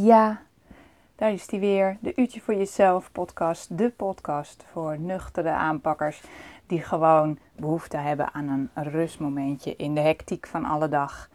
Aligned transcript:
Ja, 0.00 0.40
daar 1.14 1.32
is 1.32 1.46
die 1.46 1.60
weer. 1.60 1.96
De 2.00 2.12
Uurtje 2.16 2.40
voor 2.40 2.54
Jezelf 2.54 3.12
podcast. 3.12 3.78
De 3.78 3.90
podcast 3.90 4.64
voor 4.72 4.98
nuchtere 4.98 5.50
aanpakkers 5.50 6.22
die 6.66 6.80
gewoon 6.80 7.38
behoefte 7.56 7.96
hebben 7.96 8.34
aan 8.34 8.48
een 8.74 8.84
rustmomentje 8.84 9.76
in 9.76 9.94
de 9.94 10.00
hectiek 10.00 10.46
van 10.46 10.64
alle 10.64 10.88
dag. 10.88 11.28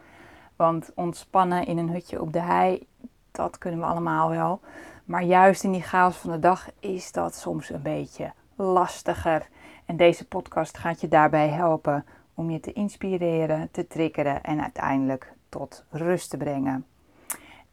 Want 0.56 0.92
ontspannen 0.94 1.66
in 1.66 1.78
een 1.78 1.90
hutje 1.90 2.20
op 2.20 2.32
de 2.32 2.40
hei, 2.40 2.86
dat 3.30 3.58
kunnen 3.58 3.80
we 3.80 3.86
allemaal 3.86 4.30
wel. 4.30 4.60
Maar 5.04 5.22
juist 5.22 5.64
in 5.64 5.72
die 5.72 5.82
chaos 5.82 6.16
van 6.16 6.30
de 6.30 6.38
dag 6.38 6.70
is 6.80 7.12
dat 7.12 7.34
soms 7.34 7.70
een 7.70 7.82
beetje 7.82 8.32
lastiger. 8.54 9.48
En 9.84 9.96
deze 9.96 10.28
podcast 10.28 10.78
gaat 10.78 11.00
je 11.00 11.08
daarbij 11.08 11.48
helpen 11.48 12.04
om 12.34 12.50
je 12.50 12.60
te 12.60 12.72
inspireren, 12.72 13.68
te 13.70 13.86
triggeren 13.86 14.42
en 14.42 14.62
uiteindelijk 14.62 15.32
tot 15.48 15.84
rust 15.90 16.30
te 16.30 16.36
brengen. 16.36 16.86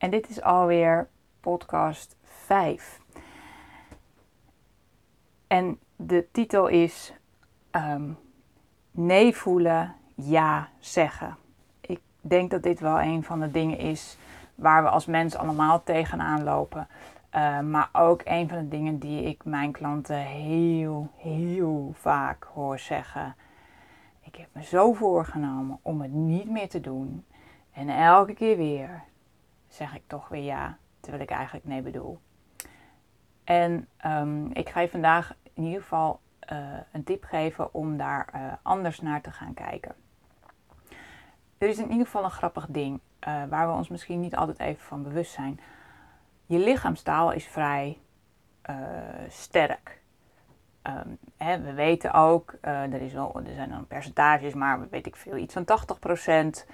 En 0.01 0.09
dit 0.09 0.29
is 0.29 0.41
alweer 0.41 1.07
podcast 1.39 2.15
5. 2.23 2.99
En 5.47 5.79
de 5.95 6.27
titel 6.31 6.67
is 6.67 7.13
um, 7.71 8.17
Nee 8.91 9.35
voelen, 9.35 9.95
ja 10.15 10.69
zeggen. 10.79 11.37
Ik 11.81 11.99
denk 12.21 12.51
dat 12.51 12.63
dit 12.63 12.79
wel 12.79 13.01
een 13.01 13.23
van 13.23 13.39
de 13.39 13.51
dingen 13.51 13.77
is 13.77 14.17
waar 14.55 14.83
we 14.83 14.89
als 14.89 15.05
mens 15.05 15.35
allemaal 15.35 15.83
tegenaan 15.83 16.43
lopen. 16.43 16.87
Uh, 17.35 17.59
maar 17.59 17.89
ook 17.91 18.21
een 18.23 18.49
van 18.49 18.57
de 18.57 18.67
dingen 18.67 18.99
die 18.99 19.23
ik 19.23 19.45
mijn 19.45 19.71
klanten 19.71 20.19
heel, 20.19 21.09
heel 21.15 21.91
vaak 21.93 22.43
hoor 22.53 22.79
zeggen. 22.79 23.35
Ik 24.21 24.35
heb 24.35 24.47
me 24.51 24.63
zo 24.63 24.93
voorgenomen 24.93 25.79
om 25.81 26.01
het 26.01 26.11
niet 26.11 26.49
meer 26.49 26.69
te 26.69 26.81
doen. 26.81 27.25
En 27.73 27.89
elke 27.89 28.33
keer 28.33 28.57
weer 28.57 29.03
zeg 29.71 29.95
ik 29.95 30.03
toch 30.07 30.27
weer 30.27 30.43
ja, 30.43 30.77
terwijl 30.99 31.23
ik 31.23 31.29
eigenlijk 31.29 31.65
nee 31.65 31.81
bedoel. 31.81 32.19
En 33.43 33.87
um, 34.05 34.51
ik 34.53 34.69
ga 34.69 34.79
je 34.79 34.89
vandaag 34.89 35.35
in 35.53 35.63
ieder 35.63 35.81
geval 35.81 36.19
uh, 36.51 36.77
een 36.91 37.03
tip 37.03 37.23
geven 37.23 37.73
om 37.73 37.97
daar 37.97 38.29
uh, 38.35 38.53
anders 38.61 38.99
naar 38.99 39.21
te 39.21 39.31
gaan 39.31 39.53
kijken. 39.53 39.95
Er 41.57 41.67
is 41.67 41.77
in 41.77 41.89
ieder 41.89 42.05
geval 42.05 42.23
een 42.23 42.31
grappig 42.31 42.65
ding 42.69 42.99
uh, 43.27 43.43
waar 43.49 43.67
we 43.67 43.73
ons 43.73 43.89
misschien 43.89 44.19
niet 44.19 44.35
altijd 44.35 44.59
even 44.59 44.83
van 44.83 45.03
bewust 45.03 45.31
zijn. 45.31 45.59
Je 46.45 46.57
lichaamstaal 46.57 47.31
is 47.31 47.47
vrij 47.47 47.97
sterk. 49.27 50.01
Um, 50.83 51.17
hè, 51.37 51.61
we 51.61 51.73
weten 51.73 52.13
ook, 52.13 52.57
er, 52.61 53.01
is 53.01 53.13
wel, 53.13 53.41
er 53.45 53.53
zijn 53.53 53.69
dan 53.69 53.87
percentages, 53.87 54.53
maar 54.53 54.89
weet 54.89 55.05
ik 55.05 55.15
veel, 55.15 55.37
iets 55.37 55.53
van 55.53 55.65
80% 56.63 56.65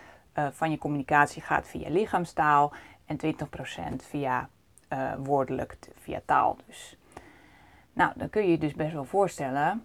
van 0.51 0.71
je 0.71 0.77
communicatie 0.77 1.41
gaat 1.41 1.67
via 1.67 1.89
lichaamstaal 1.89 2.73
en 3.05 3.17
20% 3.25 3.29
via 3.95 4.49
uh, 4.93 5.13
woordelijk, 5.17 5.77
via 5.99 6.21
taal 6.25 6.57
dus. 6.65 6.97
Nou, 7.93 8.11
dan 8.15 8.29
kun 8.29 8.43
je 8.43 8.51
je 8.51 8.57
dus 8.57 8.73
best 8.73 8.93
wel 8.93 9.05
voorstellen, 9.05 9.83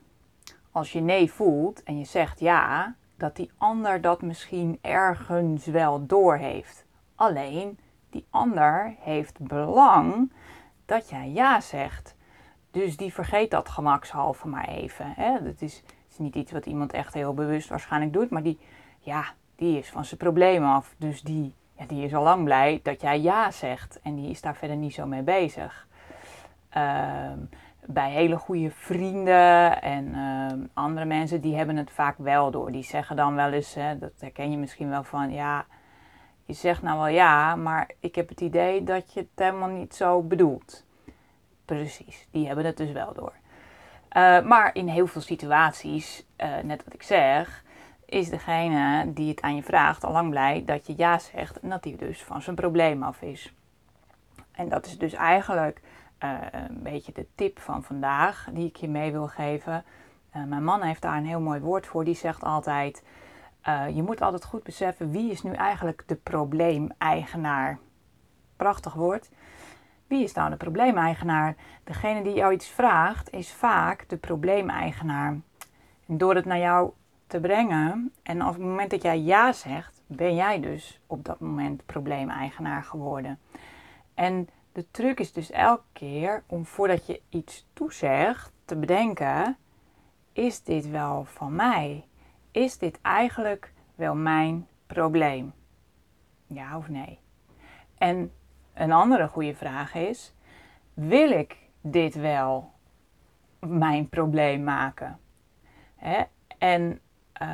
als 0.73 0.93
je 0.93 1.01
nee 1.01 1.33
voelt 1.33 1.83
en 1.83 1.99
je 1.99 2.05
zegt 2.05 2.41
ja, 2.41 2.95
dat 3.17 3.37
die 3.37 3.51
ander 3.59 4.01
dat 4.01 4.23
misschien 4.23 4.79
ergens 4.81 5.67
wel 5.67 6.07
doorheeft. 6.07 6.85
Alleen, 7.15 7.79
die 8.11 8.27
ander 8.31 8.95
heeft 8.99 9.39
belang 9.39 10.33
dat 10.87 11.09
jij 11.09 11.31
ja 11.31 11.61
zegt. 11.61 12.15
Dus 12.71 12.97
die 12.97 13.13
vergeet 13.13 13.51
dat 13.51 13.69
gemakshalve 13.69 14.49
maar 14.49 14.69
even. 14.69 15.13
Hè? 15.17 15.43
Dat 15.43 15.61
is, 15.61 15.83
is 16.11 16.19
niet 16.19 16.35
iets 16.35 16.53
wat 16.53 16.67
iemand 16.67 16.93
echt 16.93 17.15
heel 17.15 17.35
bewust 17.35 17.69
waarschijnlijk 17.69 18.13
doet, 18.13 18.31
maar 18.31 18.43
die, 18.43 18.59
ja, 18.99 19.25
die 19.57 19.79
is 19.79 19.91
van 19.91 20.05
zijn 20.05 20.21
probleem 20.21 20.65
af. 20.65 20.95
Dus 20.99 21.23
die 21.23 21.55
die 21.87 22.05
is 22.05 22.15
al 22.15 22.23
lang 22.23 22.45
blij 22.45 22.81
dat 22.83 23.01
jij 23.01 23.21
ja 23.21 23.51
zegt. 23.51 24.01
En 24.03 24.15
die 24.15 24.31
is 24.31 24.41
daar 24.41 24.57
verder 24.57 24.77
niet 24.77 24.95
zo 24.95 25.07
mee 25.07 25.23
bezig. 25.23 25.87
Ehm, 26.69 27.39
bij 27.87 28.11
hele 28.11 28.37
goede 28.37 28.71
vrienden 28.71 29.83
en 29.83 30.15
ehm, 30.15 30.61
andere 30.73 31.07
mensen, 31.07 31.41
die 31.41 31.57
hebben 31.57 31.77
het 31.77 31.91
vaak 31.91 32.15
wel 32.19 32.51
door. 32.51 32.73
Die 32.73 32.83
zeggen 32.83 33.17
dan 33.17 33.35
wel 33.35 33.53
eens, 33.53 33.75
hè, 33.75 33.99
dat 33.99 34.13
herken 34.19 34.51
je 34.51 34.57
misschien 34.57 34.89
wel 34.89 35.05
van, 35.05 35.33
ja, 35.33 35.67
je 36.45 36.53
zegt 36.53 36.83
nou 36.83 36.99
wel 36.99 37.07
ja, 37.07 37.57
maar 37.57 37.91
ik 38.01 38.15
heb 38.15 38.29
het 38.29 38.41
idee 38.41 38.85
dat 38.85 39.13
je 39.13 39.21
het 39.21 39.29
helemaal 39.35 39.69
niet 39.69 39.95
zo 39.95 40.23
bedoelt. 40.23 40.85
Precies, 41.65 42.29
die 42.31 42.47
hebben 42.47 42.65
het 42.65 42.77
dus 42.77 42.93
wel 42.93 43.15
door. 43.15 43.33
Uh, 44.17 44.43
maar 44.43 44.71
in 44.75 44.89
heel 44.89 45.07
veel 45.07 45.21
situaties, 45.21 46.27
uh, 46.39 46.59
net 46.63 46.85
wat 46.85 46.95
ik 46.95 47.03
zeg, 47.03 47.65
is 48.13 48.31
degene 48.31 49.13
die 49.13 49.29
het 49.29 49.41
aan 49.41 49.55
je 49.55 49.63
vraagt 49.63 50.05
al 50.05 50.13
lang 50.13 50.31
blij 50.31 50.63
dat 50.67 50.87
je 50.87 50.95
ja 50.97 51.19
zegt 51.19 51.61
en 51.61 51.69
dat 51.69 51.85
hij 51.85 51.97
dus 51.97 52.23
van 52.23 52.43
zijn 52.43 52.57
probleem 52.57 53.03
af 53.03 53.23
is. 53.23 53.55
En 54.53 54.69
dat 54.69 54.87
is 54.87 54.99
dus 54.99 55.13
eigenlijk 55.13 55.81
uh, 56.25 56.39
een 56.51 56.83
beetje 56.83 57.13
de 57.13 57.27
tip 57.35 57.59
van 57.59 57.83
vandaag 57.83 58.49
die 58.53 58.67
ik 58.67 58.77
je 58.77 58.89
mee 58.89 59.13
wil 59.13 59.27
geven. 59.27 59.85
Uh, 60.37 60.45
mijn 60.45 60.65
man 60.65 60.83
heeft 60.83 61.03
daar 61.03 61.17
een 61.17 61.27
heel 61.27 61.41
mooi 61.41 61.61
woord 61.61 61.87
voor. 61.87 62.05
Die 62.05 62.15
zegt 62.15 62.43
altijd: 62.43 63.05
uh, 63.69 63.97
Je 63.97 64.03
moet 64.03 64.23
altijd 64.23 64.45
goed 64.45 64.63
beseffen 64.63 65.11
wie 65.11 65.31
is 65.31 65.43
nu 65.43 65.53
eigenlijk 65.53 66.03
de 66.07 66.15
probleemeigenaar. 66.15 67.79
Prachtig 68.57 68.95
woord. 68.95 69.31
Wie 70.07 70.23
is 70.23 70.33
nou 70.33 70.51
de 70.51 70.57
probleemeigenaar? 70.57 71.55
Degene 71.85 72.23
die 72.23 72.35
jou 72.35 72.53
iets 72.53 72.69
vraagt 72.69 73.31
is 73.31 73.53
vaak 73.53 74.09
de 74.09 74.17
probleemeigenaar. 74.17 75.39
En 76.07 76.19
door 76.19 76.35
het 76.35 76.45
naar 76.45 76.59
jou 76.59 76.93
te 77.33 77.41
brengen. 77.41 78.13
En 78.23 78.43
op 78.43 78.53
het 78.53 78.63
moment 78.63 78.91
dat 78.91 79.03
jij 79.03 79.21
ja 79.21 79.53
zegt, 79.53 80.03
ben 80.07 80.35
jij 80.35 80.61
dus 80.61 81.01
op 81.07 81.25
dat 81.25 81.41
moment 81.41 81.87
probleemeigenaar 81.87 82.83
geworden. 82.83 83.39
En 84.15 84.49
de 84.73 84.91
truc 84.91 85.21
is 85.21 85.33
dus 85.33 85.51
elke 85.51 85.83
keer 85.93 86.43
om 86.47 86.67
voordat 86.67 87.07
je 87.07 87.21
iets 87.29 87.67
toezegt 87.73 88.53
te 88.65 88.77
bedenken: 88.77 89.57
is 90.33 90.63
dit 90.63 90.91
wel 90.91 91.25
van 91.25 91.55
mij? 91.55 92.05
Is 92.51 92.79
dit 92.79 92.99
eigenlijk 93.03 93.73
wel 93.95 94.15
mijn 94.15 94.67
probleem? 94.87 95.53
Ja 96.47 96.77
of 96.77 96.89
nee? 96.89 97.19
En 97.99 98.33
een 98.75 98.93
andere 98.93 99.29
goede 99.29 99.55
vraag 99.55 99.95
is: 99.95 100.35
wil 100.95 101.31
ik 101.31 101.57
dit 101.81 102.15
wel 102.15 102.73
mijn 103.61 104.09
probleem 104.09 104.65
maken? 104.65 105.19
En 106.59 107.01
uh, 107.43 107.49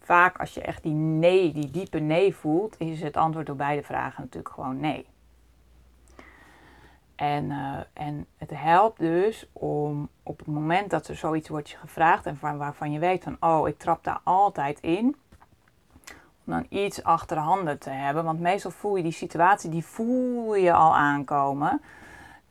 vaak 0.00 0.38
als 0.38 0.54
je 0.54 0.60
echt 0.60 0.82
die 0.82 0.92
nee, 0.92 1.52
die 1.52 1.70
diepe 1.70 1.98
nee 1.98 2.34
voelt, 2.34 2.80
is 2.80 3.00
het 3.00 3.16
antwoord 3.16 3.50
op 3.50 3.58
beide 3.58 3.82
vragen 3.82 4.22
natuurlijk 4.22 4.54
gewoon 4.54 4.80
nee. 4.80 5.06
En, 7.16 7.44
uh, 7.44 7.78
en 7.92 8.26
het 8.36 8.50
helpt 8.54 8.98
dus 8.98 9.46
om 9.52 10.08
op 10.22 10.38
het 10.38 10.46
moment 10.46 10.90
dat 10.90 11.08
er 11.08 11.16
zoiets 11.16 11.48
wordt 11.48 11.70
je 11.70 11.76
gevraagd 11.76 12.26
en 12.26 12.36
van, 12.36 12.56
waarvan 12.56 12.92
je 12.92 12.98
weet 12.98 13.22
van 13.22 13.36
oh, 13.40 13.68
ik 13.68 13.78
trap 13.78 14.04
daar 14.04 14.20
altijd 14.22 14.80
in, 14.80 15.16
om 16.44 16.52
dan 16.52 16.66
iets 16.68 17.02
achter 17.02 17.36
handen 17.36 17.78
te 17.78 17.90
hebben. 17.90 18.24
Want 18.24 18.40
meestal 18.40 18.70
voel 18.70 18.96
je 18.96 19.02
die 19.02 19.12
situatie, 19.12 19.70
die 19.70 19.84
voel 19.84 20.54
je 20.54 20.72
al 20.72 20.96
aankomen. 20.96 21.80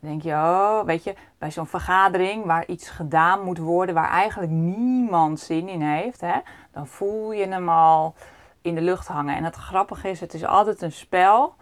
Denk 0.06 0.22
je, 0.22 0.32
oh, 0.32 0.82
weet 0.84 1.04
je, 1.04 1.14
bij 1.38 1.50
zo'n 1.50 1.66
vergadering 1.66 2.44
waar 2.44 2.66
iets 2.66 2.88
gedaan 2.88 3.42
moet 3.42 3.58
worden, 3.58 3.94
waar 3.94 4.10
eigenlijk 4.10 4.52
niemand 4.52 5.40
zin 5.40 5.68
in 5.68 5.80
heeft, 5.80 6.20
hè, 6.20 6.38
dan 6.72 6.86
voel 6.86 7.32
je 7.32 7.46
hem 7.48 7.68
al 7.68 8.14
in 8.62 8.74
de 8.74 8.80
lucht 8.80 9.08
hangen. 9.08 9.36
En 9.36 9.44
het 9.44 9.54
grappige 9.54 10.08
is, 10.08 10.20
het 10.20 10.34
is 10.34 10.44
altijd 10.44 10.82
een 10.82 10.92
spel 10.92 11.54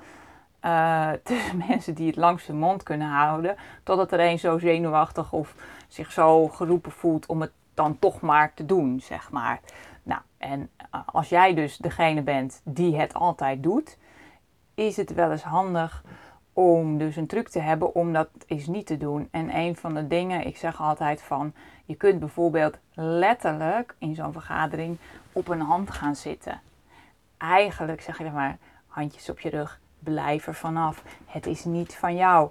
uh, 0.64 1.10
tussen 1.24 1.62
mensen 1.68 1.94
die 1.94 2.06
het 2.06 2.16
langs 2.16 2.46
hun 2.46 2.58
mond 2.58 2.82
kunnen 2.82 3.08
houden, 3.08 3.56
totdat 3.82 4.12
er 4.12 4.20
een 4.20 4.38
zo 4.38 4.58
zenuwachtig 4.58 5.32
of 5.32 5.54
zich 5.88 6.12
zo 6.12 6.48
geroepen 6.48 6.92
voelt 6.92 7.26
om 7.26 7.40
het 7.40 7.52
dan 7.74 7.98
toch 7.98 8.20
maar 8.20 8.54
te 8.54 8.66
doen, 8.66 9.00
zeg 9.00 9.30
maar. 9.30 9.60
Nou, 10.02 10.20
en 10.38 10.70
eh, 10.76 11.00
als 11.06 11.28
jij 11.28 11.54
dus 11.54 11.76
degene 11.76 12.22
bent 12.22 12.60
die 12.64 12.96
het 12.96 13.14
altijd 13.14 13.62
doet, 13.62 13.98
is 14.74 14.96
het 14.96 15.14
wel 15.14 15.30
eens 15.30 15.42
handig 15.42 16.04
om 16.54 16.98
dus 16.98 17.16
een 17.16 17.26
truc 17.26 17.48
te 17.48 17.58
hebben 17.58 17.94
om 17.94 18.12
dat 18.12 18.28
eens 18.46 18.66
niet 18.66 18.86
te 18.86 18.96
doen. 18.96 19.28
En 19.30 19.56
een 19.56 19.76
van 19.76 19.94
de 19.94 20.06
dingen, 20.06 20.46
ik 20.46 20.56
zeg 20.56 20.80
altijd 20.80 21.22
van, 21.22 21.52
je 21.84 21.94
kunt 21.94 22.18
bijvoorbeeld 22.18 22.78
letterlijk 22.94 23.94
in 23.98 24.14
zo'n 24.14 24.32
vergadering 24.32 24.96
op 25.32 25.48
een 25.48 25.60
hand 25.60 25.90
gaan 25.90 26.16
zitten. 26.16 26.60
Eigenlijk 27.38 28.00
zeg 28.00 28.18
je 28.18 28.30
maar, 28.30 28.58
handjes 28.86 29.30
op 29.30 29.40
je 29.40 29.50
rug, 29.50 29.80
blijf 29.98 30.46
er 30.46 30.54
vanaf. 30.54 31.02
Het 31.26 31.46
is 31.46 31.64
niet 31.64 31.96
van 31.96 32.16
jou. 32.16 32.50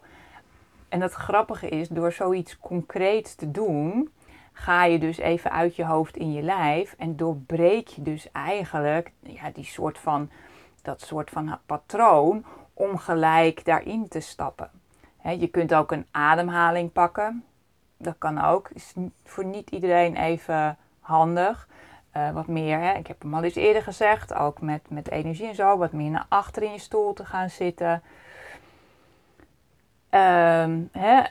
En 0.89 1.01
het 1.01 1.13
grappige 1.13 1.69
is, 1.69 1.87
door 1.87 2.11
zoiets 2.11 2.59
concreets 2.59 3.35
te 3.35 3.51
doen, 3.51 4.09
ga 4.53 4.85
je 4.85 4.99
dus 4.99 5.17
even 5.17 5.51
uit 5.51 5.75
je 5.75 5.85
hoofd 5.85 6.17
in 6.17 6.33
je 6.33 6.41
lijf 6.41 6.95
en 6.97 7.15
doorbreek 7.15 7.87
je 7.87 8.01
dus 8.01 8.31
eigenlijk 8.31 9.11
ja, 9.19 9.51
die 9.53 9.65
soort 9.65 9.97
van, 9.97 10.29
dat 10.81 11.01
soort 11.01 11.29
van 11.29 11.57
patroon 11.65 12.45
om 12.89 12.97
gelijk 12.97 13.65
daarin 13.65 14.07
te 14.07 14.19
stappen. 14.19 14.69
je 15.37 15.47
kunt 15.47 15.73
ook 15.73 15.91
een 15.91 16.07
ademhaling 16.11 16.91
pakken. 16.91 17.43
Dat 17.97 18.15
kan 18.17 18.41
ook. 18.41 18.69
Is 18.69 18.93
voor 19.23 19.45
niet 19.45 19.69
iedereen 19.69 20.15
even 20.15 20.77
handig. 20.99 21.67
Uh, 22.17 22.31
wat 22.31 22.47
meer, 22.47 22.79
hè, 22.79 22.93
ik 22.93 23.07
heb 23.07 23.21
hem 23.21 23.33
al 23.33 23.43
eens 23.43 23.55
eerder 23.55 23.83
gezegd, 23.83 24.33
ook 24.33 24.61
met, 24.61 24.81
met 24.89 25.09
energie 25.09 25.47
en 25.47 25.55
zo, 25.55 25.77
wat 25.77 25.91
meer 25.91 26.09
naar 26.09 26.25
achter 26.29 26.63
in 26.63 26.71
je 26.71 26.79
stoel 26.79 27.13
te 27.13 27.25
gaan 27.25 27.49
zitten. 27.49 28.03
Ehm, 30.09 30.81
hè, 30.91 31.21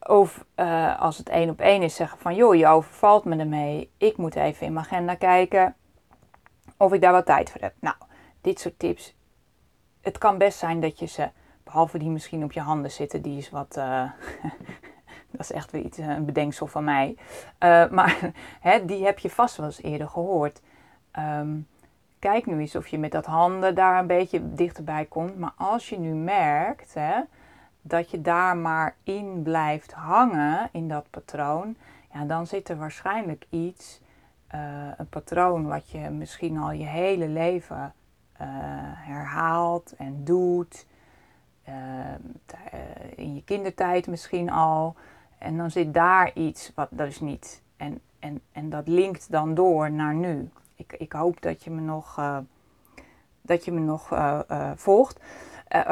of 0.00 0.44
eh, 0.54 1.00
als 1.00 1.18
het 1.18 1.28
één 1.28 1.50
op 1.50 1.60
één 1.60 1.82
is, 1.82 1.94
zeggen 1.94 2.18
van 2.18 2.34
joh, 2.34 2.54
je 2.54 2.66
overvalt 2.66 3.24
me 3.24 3.36
ermee. 3.36 3.90
Ik 3.96 4.16
moet 4.16 4.34
even 4.34 4.66
in 4.66 4.72
mijn 4.72 4.84
agenda 4.86 5.14
kijken 5.14 5.74
of 6.76 6.92
ik 6.92 7.00
daar 7.00 7.12
wat 7.12 7.26
tijd 7.26 7.50
voor 7.50 7.60
heb. 7.60 7.74
Nou, 7.80 7.96
dit 8.40 8.60
soort 8.60 8.78
tips. 8.78 9.14
Het 10.08 10.18
kan 10.18 10.38
best 10.38 10.58
zijn 10.58 10.80
dat 10.80 10.98
je 10.98 11.06
ze, 11.06 11.28
behalve 11.64 11.98
die 11.98 12.10
misschien 12.10 12.44
op 12.44 12.52
je 12.52 12.60
handen 12.60 12.90
zitten, 12.90 13.22
die 13.22 13.38
is 13.38 13.50
wat. 13.50 13.76
Uh, 13.78 14.02
dat 15.30 15.40
is 15.40 15.52
echt 15.52 15.70
weer 15.70 15.82
iets, 15.82 15.98
een 15.98 16.24
bedenksel 16.24 16.66
van 16.66 16.84
mij. 16.84 17.16
Uh, 17.64 17.88
maar 17.88 18.18
hè, 18.60 18.84
die 18.84 19.04
heb 19.04 19.18
je 19.18 19.30
vast 19.30 19.56
wel 19.56 19.66
eens 19.66 19.82
eerder 19.82 20.08
gehoord. 20.08 20.60
Um, 21.18 21.66
kijk 22.18 22.46
nu 22.46 22.58
eens 22.60 22.76
of 22.76 22.88
je 22.88 22.98
met 22.98 23.12
dat 23.12 23.26
handen 23.26 23.74
daar 23.74 23.98
een 23.98 24.06
beetje 24.06 24.54
dichterbij 24.54 25.04
komt. 25.04 25.38
Maar 25.38 25.52
als 25.56 25.88
je 25.88 25.98
nu 25.98 26.14
merkt 26.14 26.94
hè, 26.94 27.20
dat 27.82 28.10
je 28.10 28.20
daar 28.20 28.56
maar 28.56 28.96
in 29.02 29.42
blijft 29.42 29.92
hangen, 29.92 30.68
in 30.72 30.88
dat 30.88 31.10
patroon, 31.10 31.76
ja, 32.12 32.24
dan 32.24 32.46
zit 32.46 32.68
er 32.68 32.78
waarschijnlijk 32.78 33.46
iets, 33.50 34.00
een 34.96 35.08
patroon 35.08 35.66
wat 35.66 35.90
je 35.90 35.98
misschien 35.98 36.58
al 36.58 36.72
je 36.72 36.86
hele 36.86 37.28
leven 37.28 37.92
uh, 38.40 38.46
herhaalt 39.06 39.94
en 39.96 40.24
doet. 40.24 40.86
Uh, 41.68 41.74
in 43.14 43.34
je 43.34 43.44
kindertijd 43.44 44.06
misschien 44.06 44.50
al. 44.50 44.94
En 45.38 45.56
dan 45.56 45.70
zit 45.70 45.94
daar 45.94 46.30
iets 46.34 46.72
wat 46.74 46.88
dus 46.90 47.20
niet. 47.20 47.62
En, 47.76 48.00
en, 48.18 48.40
en 48.52 48.70
dat 48.70 48.88
linkt 48.88 49.30
dan 49.30 49.54
door 49.54 49.90
naar 49.90 50.14
nu. 50.14 50.50
Ik, 50.74 50.92
ik 50.92 51.12
hoop 51.12 51.42
dat 51.42 51.64
je 51.64 51.70
me 51.70 51.80
nog, 51.80 52.18
uh, 52.18 52.38
dat 53.42 53.64
je 53.64 53.72
me 53.72 53.80
nog 53.80 54.08
volgt. 54.74 55.20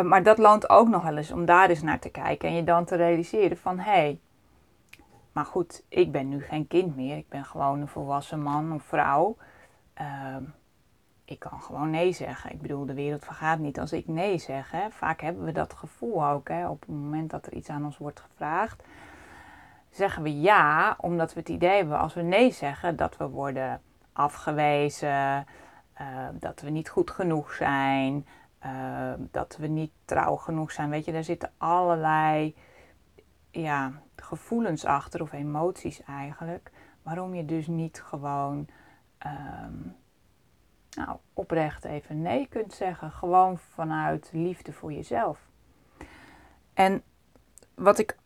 maar 0.03 0.23
dat 0.23 0.39
loont 0.39 0.71
ook 0.71 0.89
nog 0.89 1.03
wel 1.03 1.17
eens 1.17 1.31
om 1.31 1.45
daar 1.45 1.69
eens 1.69 1.83
naar 1.83 1.99
te 1.99 2.11
kijken. 2.11 2.49
En 2.49 2.55
je 2.55 2.65
dan 2.65 2.85
te 2.85 2.97
realiseren 2.97 3.57
van... 3.57 3.79
Hé, 3.79 3.91
hey, 3.91 4.19
maar 5.33 5.45
goed, 5.45 5.83
ik 5.89 6.13
ben 6.13 6.29
nu 6.29 6.43
geen 6.43 6.67
kind 6.67 6.97
meer. 6.97 7.17
Ik 7.17 7.29
ben 7.29 7.45
gewoon 7.45 7.81
een 7.81 7.89
volwassen 7.89 8.43
man 8.43 8.73
of 8.73 8.83
vrouw. 8.83 9.37
Ehm, 11.27 11.33
ik 11.33 11.39
kan 11.39 11.61
gewoon 11.61 11.91
nee 11.91 12.13
zeggen. 12.13 12.53
Ik 12.53 12.61
bedoel, 12.63 12.87
de 12.87 12.95
wereld 12.95 13.25
vergaat 13.25 13.59
niet 13.59 13.79
als 13.79 13.93
ik 13.93 14.09
nee 14.09 14.39
zeg. 14.39 14.71
Hè. 14.71 14.91
Vaak 14.91 15.21
hebben 15.21 15.45
we 15.45 15.53
dat 15.53 15.73
gevoel 15.73 16.27
ook. 16.27 16.49
Hè. 16.49 16.69
Op 16.69 16.81
het 16.81 16.89
moment 16.89 17.31
dat 17.31 17.47
er 17.47 17.53
iets 17.53 17.69
aan 17.69 17.85
ons 17.85 17.99
wordt 17.99 18.21
gevraagd, 18.21 18.83
zeggen 19.91 20.23
we 20.23 20.41
ja, 20.41 20.97
omdat 21.01 21.35
we 21.35 21.41
het 21.41 21.49
idee 21.49 21.77
hebben 21.77 21.99
als 21.99 22.15
we 22.15 22.23
nee 22.23 22.51
zeggen 22.51 22.97
dat 22.97 23.17
we 23.17 23.29
worden 23.29 23.81
afgewezen, 24.13 25.47
uh, 26.01 26.29
dat 26.33 26.61
we 26.61 26.71
niet 26.71 26.89
goed 26.89 27.11
genoeg 27.11 27.53
zijn, 27.53 28.27
uh, 28.65 29.13
dat 29.31 29.57
we 29.57 29.67
niet 29.67 29.93
trouw 30.05 30.37
genoeg 30.37 30.73
zijn. 30.73 30.91
Weet 30.91 31.05
je, 31.05 31.13
daar 31.13 31.25
zitten 31.25 31.53
allerlei 31.57 32.57
ja, 33.51 33.93
gevoelens 34.17 34.85
achter, 34.85 35.23
of 35.23 35.33
emoties 35.33 36.03
eigenlijk, 36.03 36.71
waarom 37.03 37.35
je 37.35 37.45
dus 37.45 37.67
niet 37.67 38.03
gewoon 38.03 38.67
um, 39.27 39.97
nou, 40.97 41.19
oprecht 41.33 41.85
even 41.85 42.23
nee 42.23 42.47
kunt 42.47 42.73
zeggen. 42.73 43.11
Gewoon 43.11 43.59
vanuit 43.59 44.31
liefde 44.33 44.73
voor 44.73 44.93
jezelf. 44.93 45.39
En 46.75 47.03
wat 47.75 47.99
ik 47.99 48.17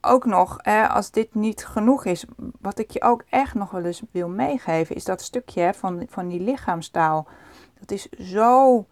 ook 0.00 0.24
nog, 0.24 0.56
hè, 0.62 0.88
als 0.88 1.10
dit 1.10 1.34
niet 1.34 1.66
genoeg 1.66 2.04
is, 2.04 2.24
wat 2.60 2.78
ik 2.78 2.90
je 2.90 3.02
ook 3.02 3.24
echt 3.28 3.54
nog 3.54 3.70
wel 3.70 3.84
eens 3.84 4.02
wil 4.10 4.28
meegeven, 4.28 4.96
is 4.96 5.04
dat 5.04 5.22
stukje 5.22 5.60
hè, 5.60 5.74
van, 5.74 6.06
van 6.08 6.28
die 6.28 6.40
lichaamstaal. 6.40 7.28
Dat 7.78 7.90
is 7.90 8.08
zo 8.08 8.86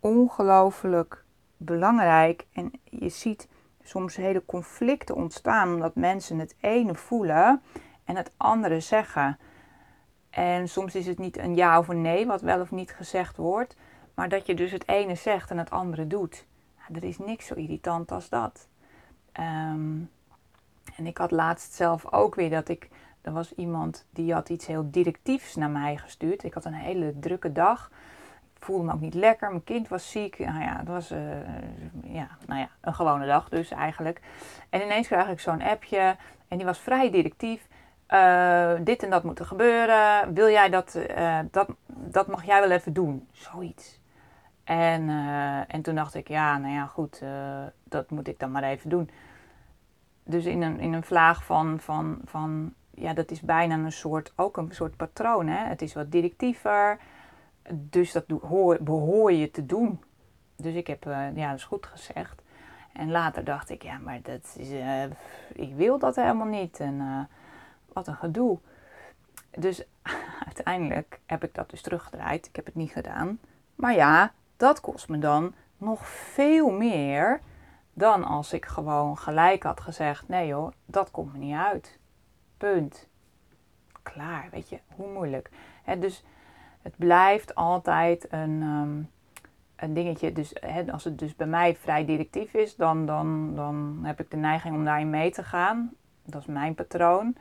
ongelooflijk 0.00 1.24
belangrijk. 1.56 2.46
En 2.52 2.72
je 2.84 3.08
ziet 3.08 3.48
soms 3.82 4.16
hele 4.16 4.44
conflicten 4.46 5.14
ontstaan 5.14 5.74
omdat 5.74 5.94
mensen 5.94 6.38
het 6.38 6.54
ene 6.60 6.94
voelen 6.94 7.62
en 8.04 8.16
het 8.16 8.32
andere 8.36 8.80
zeggen. 8.80 9.38
En 10.34 10.68
soms 10.68 10.94
is 10.94 11.06
het 11.06 11.18
niet 11.18 11.38
een 11.38 11.54
ja 11.54 11.78
of 11.78 11.88
een 11.88 12.02
nee 12.02 12.26
wat 12.26 12.40
wel 12.40 12.60
of 12.60 12.70
niet 12.70 12.92
gezegd 12.92 13.36
wordt, 13.36 13.76
maar 14.14 14.28
dat 14.28 14.46
je 14.46 14.54
dus 14.54 14.70
het 14.70 14.88
ene 14.88 15.14
zegt 15.14 15.50
en 15.50 15.58
het 15.58 15.70
andere 15.70 16.06
doet. 16.06 16.46
er 16.92 17.04
is 17.04 17.18
niks 17.18 17.46
zo 17.46 17.54
irritant 17.54 18.12
als 18.12 18.28
dat. 18.28 18.68
Um, 19.40 20.10
en 20.96 21.06
ik 21.06 21.18
had 21.18 21.30
laatst 21.30 21.72
zelf 21.72 22.12
ook 22.12 22.34
weer 22.34 22.50
dat 22.50 22.68
ik, 22.68 22.88
er 23.20 23.32
was 23.32 23.54
iemand 23.54 24.06
die 24.10 24.32
had 24.32 24.48
iets 24.48 24.66
heel 24.66 24.90
directiefs 24.90 25.54
naar 25.54 25.70
mij 25.70 25.96
gestuurd. 25.96 26.44
Ik 26.44 26.54
had 26.54 26.64
een 26.64 26.74
hele 26.74 27.18
drukke 27.18 27.52
dag. 27.52 27.90
Ik 28.56 28.64
voelde 28.64 28.84
me 28.84 28.92
ook 28.92 29.00
niet 29.00 29.14
lekker. 29.14 29.48
Mijn 29.50 29.64
kind 29.64 29.88
was 29.88 30.10
ziek. 30.10 30.38
Nou 30.38 30.60
ja, 30.60 30.78
het 30.78 30.88
was 30.88 31.12
uh, 31.12 31.18
ja, 32.04 32.28
nou 32.46 32.60
ja, 32.60 32.68
een 32.80 32.94
gewone 32.94 33.26
dag 33.26 33.48
dus 33.48 33.70
eigenlijk. 33.70 34.20
En 34.68 34.82
ineens 34.82 35.06
krijg 35.06 35.28
ik 35.28 35.40
zo'n 35.40 35.62
appje 35.62 36.16
en 36.48 36.56
die 36.56 36.66
was 36.66 36.78
vrij 36.78 37.10
directief. 37.10 37.66
Uh, 38.10 38.72
dit 38.80 39.02
en 39.02 39.10
dat 39.10 39.24
moet 39.24 39.38
er 39.38 39.46
gebeuren. 39.46 40.34
Wil 40.34 40.48
jij 40.48 40.70
dat, 40.70 40.94
uh, 40.96 41.38
dat, 41.50 41.68
dat 41.86 42.26
mag 42.26 42.44
jij 42.44 42.60
wel 42.60 42.70
even 42.70 42.92
doen. 42.92 43.28
Zoiets. 43.32 44.00
En, 44.64 45.08
en 45.68 45.82
toen 45.82 45.94
dacht 45.94 46.14
ik, 46.14 46.28
ja, 46.28 46.58
nou 46.58 46.74
ja, 46.74 46.86
goed, 46.86 47.22
dat 47.84 48.10
moet 48.10 48.28
ik 48.28 48.38
dan 48.38 48.50
maar 48.50 48.62
even 48.62 48.90
doen 48.90 49.10
dus 50.24 50.44
in 50.44 50.62
een, 50.62 50.80
in 50.80 50.92
een 50.92 51.02
vlaag 51.02 51.44
van, 51.44 51.80
van, 51.80 52.20
van, 52.24 52.74
ja, 52.90 53.12
dat 53.12 53.30
is 53.30 53.40
bijna 53.40 53.74
een 53.74 53.92
soort, 53.92 54.32
ook 54.36 54.56
een 54.56 54.68
soort 54.72 54.96
patroon. 54.96 55.46
Hè? 55.46 55.68
Het 55.68 55.82
is 55.82 55.94
wat 55.94 56.10
directiever, 56.10 56.98
dus 57.72 58.12
dat 58.12 58.24
hoor, 58.42 58.78
behoor 58.80 59.32
je 59.32 59.50
te 59.50 59.66
doen. 59.66 60.02
Dus 60.56 60.74
ik 60.74 60.86
heb, 60.86 61.04
ja, 61.34 61.48
dat 61.48 61.58
is 61.58 61.64
goed 61.64 61.86
gezegd. 61.86 62.42
En 62.92 63.10
later 63.10 63.44
dacht 63.44 63.70
ik, 63.70 63.82
ja, 63.82 63.98
maar 63.98 64.18
dat 64.22 64.56
ik 65.52 65.74
wil 65.74 65.98
dat 65.98 66.16
helemaal 66.16 66.46
niet. 66.46 66.80
En 66.80 67.28
wat 67.94 68.06
een 68.06 68.16
gedoe. 68.16 68.58
Dus 69.50 69.84
uiteindelijk 70.46 71.20
heb 71.26 71.44
ik 71.44 71.54
dat 71.54 71.70
dus 71.70 71.82
teruggedraaid. 71.82 72.46
Ik 72.46 72.56
heb 72.56 72.66
het 72.66 72.74
niet 72.74 72.92
gedaan. 72.92 73.38
Maar 73.74 73.94
ja, 73.94 74.32
dat 74.56 74.80
kost 74.80 75.08
me 75.08 75.18
dan 75.18 75.54
nog 75.76 76.06
veel 76.06 76.70
meer 76.70 77.40
dan 77.92 78.24
als 78.24 78.52
ik 78.52 78.64
gewoon 78.64 79.18
gelijk 79.18 79.62
had 79.62 79.80
gezegd: 79.80 80.28
nee 80.28 80.46
joh, 80.46 80.72
dat 80.86 81.10
komt 81.10 81.32
me 81.32 81.38
niet 81.38 81.56
uit. 81.56 81.98
Punt. 82.56 83.08
Klaar, 84.02 84.48
weet 84.50 84.68
je, 84.68 84.78
hoe 84.94 85.12
moeilijk. 85.12 85.50
dus 85.98 86.24
het 86.82 86.96
blijft 86.96 87.54
altijd 87.54 88.32
een, 88.32 88.62
um, 88.62 89.10
een 89.76 89.94
dingetje. 89.94 90.32
Dus 90.32 90.54
als 90.90 91.04
het 91.04 91.18
dus 91.18 91.36
bij 91.36 91.46
mij 91.46 91.76
vrij 91.76 92.04
directief 92.04 92.54
is, 92.54 92.76
dan, 92.76 93.06
dan, 93.06 93.54
dan 93.54 94.00
heb 94.02 94.20
ik 94.20 94.30
de 94.30 94.36
neiging 94.36 94.74
om 94.74 94.84
daarin 94.84 95.10
mee 95.10 95.30
te 95.30 95.42
gaan. 95.42 95.92
Dat 96.24 96.40
is 96.40 96.46
mijn 96.46 96.74
patroon. 96.74 97.36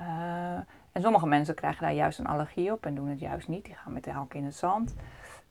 Uh, 0.00 0.58
en 0.92 1.02
sommige 1.02 1.26
mensen 1.26 1.54
krijgen 1.54 1.82
daar 1.82 1.94
juist 1.94 2.18
een 2.18 2.26
allergie 2.26 2.72
op 2.72 2.86
en 2.86 2.94
doen 2.94 3.08
het 3.08 3.20
juist 3.20 3.48
niet. 3.48 3.64
Die 3.64 3.74
gaan 3.74 3.92
met 3.92 4.04
de 4.04 4.12
halk 4.12 4.34
in 4.34 4.44
het 4.44 4.54
zand. 4.54 4.94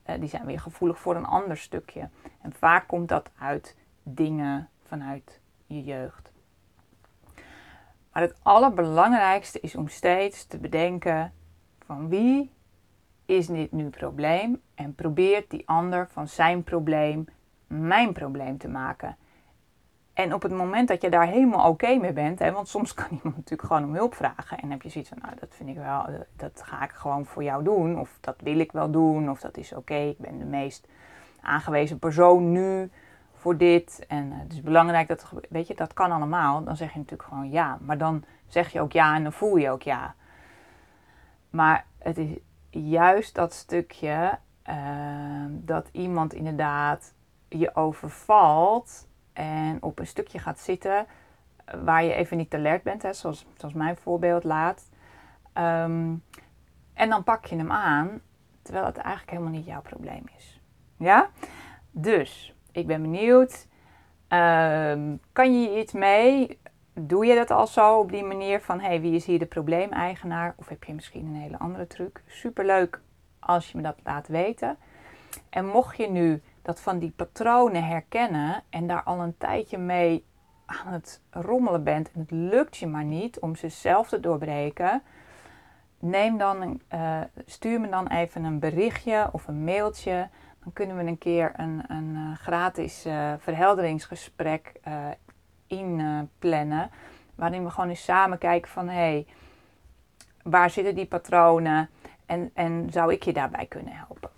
Uh, 0.06 0.16
die 0.20 0.30
zijn 0.30 0.46
weer 0.46 0.60
gevoelig 0.60 1.00
voor 1.00 1.16
een 1.16 1.26
ander 1.26 1.58
stukje. 1.58 2.10
En 2.42 2.54
vaak 2.54 2.88
komt 2.88 3.10
dat 3.10 3.30
uit 3.38 3.78
dingen 4.04 4.70
vanuit 4.84 5.40
je 5.66 5.84
jeugd. 5.84 6.34
Maar 8.12 8.24
het 8.24 8.36
allerbelangrijkste 8.42 9.60
is 9.60 9.76
om 9.76 9.88
steeds 9.88 10.46
te 10.46 10.58
bedenken 10.58 11.34
van 11.86 12.10
wie 12.10 12.52
is 13.26 13.48
dit 13.48 13.72
nu 13.72 13.90
probleem 13.90 14.62
en 14.76 14.96
probeert 14.96 15.50
die 15.50 15.68
ander 15.68 16.08
van 16.10 16.28
zijn 16.28 16.64
probleem 16.64 17.26
mijn 17.68 18.14
probleem 18.14 18.58
te 18.58 18.68
maken. 18.68 19.18
En 20.16 20.34
op 20.34 20.42
het 20.42 20.52
moment 20.52 20.88
dat 20.88 21.02
je 21.02 21.10
daar 21.10 21.28
helemaal 21.28 21.70
oké 21.70 21.96
mee 21.96 22.14
bent, 22.14 22.40
hè, 22.40 22.52
want 22.52 22.68
soms 22.68 22.94
kan 23.00 23.08
iemand 23.10 23.36
natuurlijk 23.36 23.68
gewoon 23.68 23.84
om 23.84 23.96
hulp 23.96 24.16
vragen 24.16 24.58
en 24.58 24.72
heb 24.72 24.82
je 24.82 24.90
zoiets 24.90 25.10
van, 25.10 25.20
nou 25.22 25.34
dat 25.40 25.50
vind 25.50 25.70
ik 25.70 25.76
wel, 25.76 26.06
dat 26.36 26.62
ga 26.66 26.84
ik 26.84 26.92
gewoon 26.92 27.26
voor 27.26 27.44
jou 27.44 27.64
doen, 27.64 28.00
of 28.00 28.18
dat 28.22 28.36
wil 28.44 28.60
ik 28.60 28.72
wel 28.72 28.92
doen, 28.92 29.30
of 29.30 29.40
dat 29.40 29.58
is 29.58 29.74
oké, 29.74 29.96
ik 29.96 30.18
ben 30.18 30.40
de 30.40 30.46
meest 30.46 30.88
aangewezen 31.42 32.00
persoon 32.00 32.52
nu 32.52 32.90
voor 33.46 33.58
dit. 33.58 34.06
En 34.08 34.26
uh, 34.26 34.40
het 34.40 34.54
is 34.54 34.62
belangrijk 34.62 35.08
dat, 35.08 35.32
weet 35.50 35.68
je, 35.68 35.76
dat 35.76 35.94
kan 35.94 36.12
allemaal. 36.12 36.64
Dan 36.64 36.76
zeg 36.76 36.92
je 36.92 36.98
natuurlijk 36.98 37.30
gewoon 37.30 37.50
ja. 37.52 37.78
Maar 37.82 37.98
dan 37.98 38.24
zeg 38.48 38.72
je 38.72 38.82
ook 38.82 38.92
ja 38.92 39.16
en 39.16 39.24
dan 39.24 39.34
voel 39.34 39.56
je 39.56 39.70
ook 39.70 39.82
ja. 39.82 40.16
Maar 41.50 41.86
het 41.98 42.18
is 42.18 42.30
juist 42.70 43.36
dat 43.36 43.54
stukje 43.54 44.38
uh, 44.70 44.76
dat 45.50 45.90
iemand 45.92 46.34
inderdaad 46.34 47.14
je 47.48 47.76
overvalt 47.76 49.08
en 49.36 49.84
op 49.84 50.00
een 50.00 50.08
stukje 50.08 50.40
gaat 50.40 50.60
zitten 50.60 51.06
waar 51.84 52.04
je 52.04 52.14
even 52.14 52.38
niet 52.38 52.54
alert 52.54 52.84
bent, 52.84 53.02
hè, 53.02 53.14
zoals, 53.14 53.46
zoals 53.58 53.74
mijn 53.74 53.98
voorbeeld 53.98 54.44
laat. 54.44 54.90
Um, 55.54 56.24
en 56.94 57.10
dan 57.10 57.24
pak 57.24 57.46
je 57.46 57.56
hem 57.56 57.72
aan, 57.72 58.22
terwijl 58.62 58.86
het 58.86 58.98
eigenlijk 58.98 59.32
helemaal 59.32 59.54
niet 59.54 59.66
jouw 59.66 59.82
probleem 59.82 60.24
is. 60.38 60.62
Ja? 60.98 61.30
Dus 61.92 62.56
ik 62.72 62.88
ben 62.88 63.02
benieuwd. 63.02 63.68
Um, 64.30 65.20
kan 65.32 65.62
je 65.62 65.80
iets 65.80 65.94
mee? 65.94 66.60
Doe 66.94 67.26
je 67.26 67.36
dat 67.36 67.52
al 67.52 67.68
zo 67.68 68.00
op 68.00 68.12
die 68.12 68.24
manier 68.24 68.62
van 68.62 68.80
hey, 68.80 69.02
wie 69.02 69.16
is 69.16 69.26
hier 69.26 69.40
de 69.40 69.46
probleemeigenaar? 69.46 70.54
Of 70.58 70.68
heb 70.68 70.84
je 70.84 70.94
misschien 70.94 71.26
een 71.26 71.36
hele 71.36 71.60
andere 71.60 71.88
truc? 71.88 72.22
Superleuk 72.28 73.02
als 73.40 73.72
je 73.72 73.78
me 73.78 73.84
dat 73.84 73.98
laat 74.04 74.28
weten. 74.28 74.78
En 75.50 75.66
mocht 75.66 75.98
je 75.98 76.10
nu 76.10 76.42
dat 76.66 76.80
van 76.80 77.00
die 77.00 77.14
patronen 77.16 77.84
herkennen 77.84 78.64
en 78.70 78.88
daar 78.88 79.04
al 79.04 79.20
een 79.20 79.38
tijdje 79.38 79.78
mee 79.78 80.26
aan 80.66 80.94
het 80.94 81.22
rommelen 81.30 81.84
bent 81.84 82.12
en 82.12 82.20
het 82.20 82.32
lukt 82.32 82.78
je 82.78 82.88
maar 82.88 83.04
niet 83.04 83.40
om 83.40 83.56
ze 83.56 83.70
zelf 83.70 84.10
te 84.10 84.20
doorbreken, 84.20 85.02
neem 86.00 86.38
dan, 86.38 86.82
uh, 86.94 87.20
stuur 87.46 87.80
me 87.80 87.90
dan 87.90 88.08
even 88.08 88.44
een 88.44 88.60
berichtje 88.60 89.30
of 89.32 89.48
een 89.48 89.64
mailtje. 89.64 90.30
Dan 90.64 90.74
kunnen 90.74 90.98
we 90.98 91.04
een 91.04 91.18
keer 91.18 91.52
een, 91.56 91.84
een 91.88 92.16
uh, 92.16 92.36
gratis 92.36 93.06
uh, 93.06 93.34
verhelderingsgesprek 93.38 94.74
inplannen. 95.68 96.90
waarin 97.36 97.64
we 97.64 97.70
gewoon 97.70 97.90
eens 97.90 98.04
samen 98.04 98.38
kijken 98.38 98.72
van 98.72 98.88
hé, 98.88 98.94
hey, 98.94 99.28
waar 100.44 100.70
zitten 100.70 100.96
die 100.96 101.06
patronen 101.06 101.90
en, 102.26 102.52
en 102.54 102.88
zou 102.92 103.14
ik 103.14 103.24
je 103.24 103.34
daarbij 103.34 103.66
kunnen 103.66 103.94
helpen. 103.96 104.30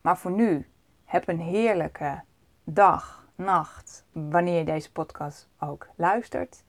Maar 0.00 0.18
voor 0.18 0.30
nu, 0.30 0.66
heb 1.06 1.28
een 1.28 1.40
heerlijke 1.40 2.22
dag, 2.64 3.28
nacht, 3.34 4.04
wanneer 4.12 4.58
je 4.58 4.64
deze 4.64 4.92
podcast 4.92 5.48
ook 5.60 5.88
luistert. 5.96 6.62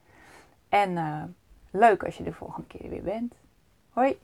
En 0.68 1.36
leuk 1.70 2.04
als 2.04 2.16
je 2.16 2.24
de 2.24 2.32
volgende 2.32 2.66
keer 2.66 2.90
weer 2.90 3.02
bent. 3.02 3.34
Hoi! 3.90 4.18